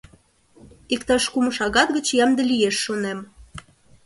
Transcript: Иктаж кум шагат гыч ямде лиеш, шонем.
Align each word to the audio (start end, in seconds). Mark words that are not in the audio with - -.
Иктаж 0.93 1.23
кум 1.33 1.45
шагат 1.57 1.89
гыч 1.95 2.07
ямде 2.25 2.43
лиеш, 2.51 2.75
шонем. 2.85 3.19